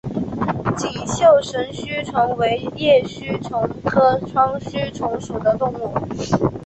[0.75, 5.93] 锦绣神须虫为叶须虫科双须虫属的动物。